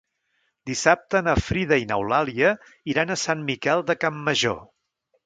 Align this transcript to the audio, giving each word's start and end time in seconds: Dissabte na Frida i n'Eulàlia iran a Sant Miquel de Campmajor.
Dissabte 0.69 1.19
na 1.27 1.35
Frida 1.47 1.77
i 1.83 1.85
n'Eulàlia 1.91 2.53
iran 2.95 3.13
a 3.13 3.19
Sant 3.25 3.45
Miquel 3.51 3.85
de 3.91 3.97
Campmajor. 4.05 4.59